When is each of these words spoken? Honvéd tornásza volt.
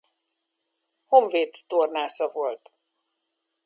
Honvéd 1.05 1.63
tornásza 1.67 2.31
volt. 2.31 2.71